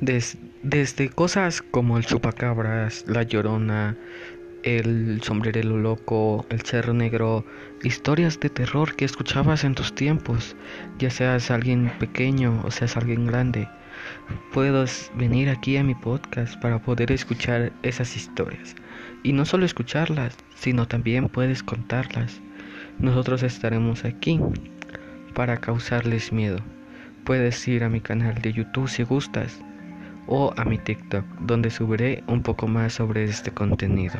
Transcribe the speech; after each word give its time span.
desde 0.00 1.08
cosas 1.08 1.62
como 1.62 1.96
el 1.96 2.04
chupacabras, 2.04 3.04
la 3.06 3.22
llorona, 3.22 3.96
el 4.62 5.22
sombrerelo 5.22 5.78
loco, 5.78 6.44
el 6.50 6.62
cerro 6.62 6.92
negro, 6.92 7.44
historias 7.82 8.40
de 8.40 8.50
terror 8.50 8.96
que 8.96 9.04
escuchabas 9.04 9.64
en 9.64 9.74
tus 9.74 9.94
tiempos, 9.94 10.56
ya 10.98 11.08
seas 11.08 11.50
alguien 11.50 11.92
pequeño 11.98 12.62
o 12.64 12.70
seas 12.70 12.96
alguien 12.96 13.26
grande. 13.26 13.68
Puedes 14.52 15.10
venir 15.14 15.48
aquí 15.48 15.76
a 15.76 15.84
mi 15.84 15.94
podcast 15.94 16.60
para 16.60 16.80
poder 16.80 17.12
escuchar 17.12 17.72
esas 17.82 18.16
historias. 18.16 18.74
Y 19.22 19.32
no 19.32 19.44
solo 19.44 19.64
escucharlas, 19.64 20.36
sino 20.56 20.86
también 20.86 21.28
puedes 21.28 21.62
contarlas. 21.62 22.40
Nosotros 22.98 23.42
estaremos 23.42 24.04
aquí 24.04 24.40
para 25.34 25.58
causarles 25.58 26.32
miedo. 26.32 26.58
Puedes 27.26 27.66
ir 27.66 27.82
a 27.82 27.88
mi 27.88 28.00
canal 28.00 28.40
de 28.40 28.52
YouTube 28.52 28.88
si 28.88 29.02
gustas 29.02 29.58
o 30.28 30.54
a 30.56 30.64
mi 30.64 30.78
TikTok 30.78 31.24
donde 31.40 31.70
subiré 31.70 32.22
un 32.28 32.40
poco 32.40 32.68
más 32.68 32.92
sobre 32.94 33.24
este 33.24 33.50
contenido. 33.50 34.14